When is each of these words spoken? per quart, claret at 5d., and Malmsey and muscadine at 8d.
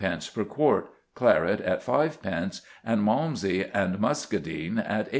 per 0.01 0.43
quart, 0.43 0.89
claret 1.13 1.61
at 1.61 1.83
5d., 1.85 2.61
and 2.83 3.03
Malmsey 3.03 3.69
and 3.71 3.99
muscadine 3.99 4.79
at 4.79 5.05
8d. 5.09 5.09